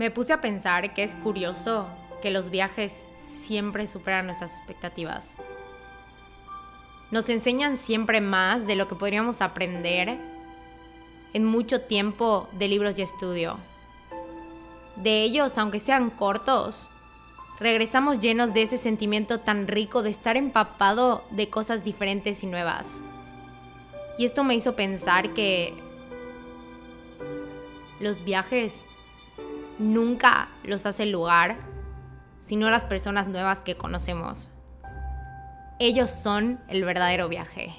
[0.00, 1.86] Me puse a pensar que es curioso
[2.22, 5.34] que los viajes siempre superan nuestras expectativas.
[7.10, 10.16] Nos enseñan siempre más de lo que podríamos aprender
[11.34, 13.58] en mucho tiempo de libros y estudio.
[14.96, 16.88] De ellos, aunque sean cortos,
[17.58, 23.02] regresamos llenos de ese sentimiento tan rico de estar empapado de cosas diferentes y nuevas.
[24.16, 25.74] Y esto me hizo pensar que
[28.00, 28.86] los viajes
[29.80, 31.56] nunca los hace el lugar,
[32.38, 34.48] sino las personas nuevas que conocemos.
[35.78, 37.74] Ellos son el verdadero viaje.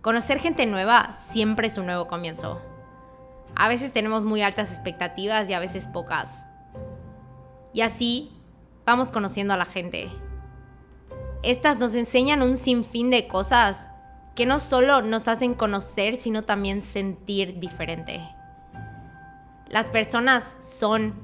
[0.00, 2.60] Conocer gente nueva siempre es un nuevo comienzo.
[3.54, 6.46] A veces tenemos muy altas expectativas y a veces pocas.
[7.74, 8.32] Y así
[8.86, 10.08] vamos conociendo a la gente.
[11.42, 13.90] Estas nos enseñan un sinfín de cosas
[14.34, 18.20] que no solo nos hacen conocer, sino también sentir diferente.
[19.70, 21.14] Las personas son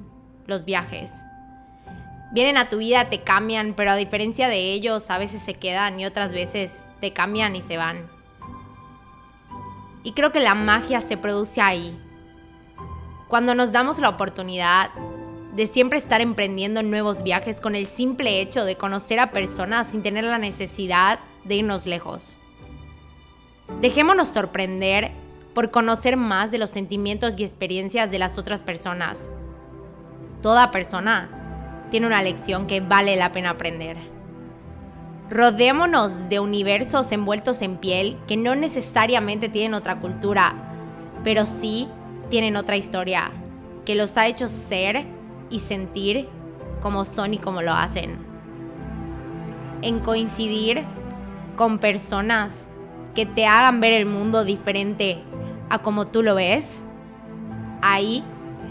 [0.46, 1.12] los viajes.
[2.32, 5.98] Vienen a tu vida, te cambian, pero a diferencia de ellos, a veces se quedan
[5.98, 8.08] y otras veces te cambian y se van.
[10.04, 11.98] Y creo que la magia se produce ahí.
[13.26, 14.90] Cuando nos damos la oportunidad
[15.54, 20.02] de siempre estar emprendiendo nuevos viajes con el simple hecho de conocer a personas sin
[20.02, 22.38] tener la necesidad de irnos lejos.
[23.80, 25.10] Dejémonos sorprender
[25.56, 29.30] por conocer más de los sentimientos y experiencias de las otras personas.
[30.42, 33.96] Toda persona tiene una lección que vale la pena aprender.
[35.30, 40.52] Rodémonos de universos envueltos en piel que no necesariamente tienen otra cultura,
[41.24, 41.88] pero sí
[42.28, 43.30] tienen otra historia,
[43.86, 45.06] que los ha hecho ser
[45.48, 46.28] y sentir
[46.82, 48.18] como son y como lo hacen.
[49.80, 50.84] En coincidir
[51.56, 52.68] con personas
[53.14, 55.22] que te hagan ver el mundo diferente
[55.68, 56.84] a como tú lo ves,
[57.82, 58.24] ahí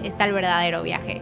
[0.04, 1.22] está el verdadero viaje.